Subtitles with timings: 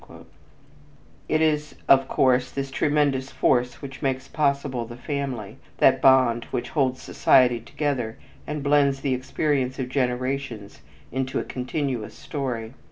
[1.29, 6.69] It is, of course, this tremendous force which makes possible the family, that bond which
[6.69, 8.17] holds society together
[8.47, 12.73] and blends the experience of generations into a continuous story.